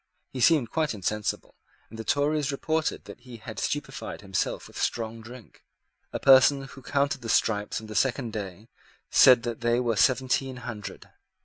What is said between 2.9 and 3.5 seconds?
that he